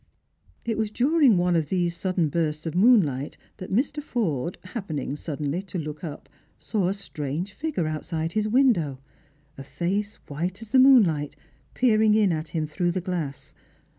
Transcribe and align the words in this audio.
It 0.65 0.79
was 0.79 0.89
during 0.89 1.37
one 1.37 1.55
of 1.55 1.67
these 1.69 1.95
sudden 1.95 2.29
bursts 2.29 2.65
of 2.65 2.73
moon 2.73 3.03
light 3.03 3.37
that 3.57 3.71
Mr. 3.71 4.01
Forde, 4.01 4.57
happening 4.63 5.15
suddenly 5.15 5.61
to 5.61 5.77
look 5.77 6.03
up, 6.03 6.27
saw 6.57 6.87
a 6.87 6.91
Btrange 6.91 7.49
figure 7.49 7.85
outside 7.85 8.31
his 8.31 8.47
window; 8.47 8.97
a 9.59 9.63
face 9.63 10.15
white 10.27 10.59
as 10.63 10.71
the 10.71 10.79
moon 10.79 11.03
Ught, 11.05 11.35
peering 11.75 12.15
in 12.15 12.31
at 12.31 12.47
him 12.47 12.65
through 12.65 12.89
the 12.93 12.99
glass. 12.99 13.53